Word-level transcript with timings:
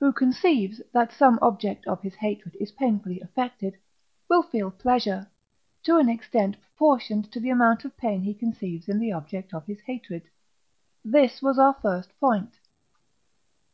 who 0.00 0.14
conceives, 0.14 0.80
that 0.94 1.12
some 1.12 1.38
object 1.42 1.86
of 1.86 2.00
his 2.00 2.14
hatred 2.14 2.56
is 2.58 2.72
painfully 2.72 3.20
affected, 3.20 3.76
will 4.26 4.42
feel 4.42 4.70
pleasure, 4.70 5.28
to 5.82 5.98
an 5.98 6.08
extent 6.08 6.56
proportioned 6.58 7.30
to 7.30 7.38
the 7.38 7.50
amount 7.50 7.84
of 7.84 7.94
pain 7.98 8.22
he 8.22 8.32
conceives 8.32 8.88
in 8.88 8.98
the 8.98 9.12
object 9.12 9.52
of 9.52 9.66
his 9.66 9.80
hatred. 9.82 10.22
This 11.04 11.42
was 11.42 11.58
our 11.58 11.74
first 11.82 12.18
point. 12.18 12.54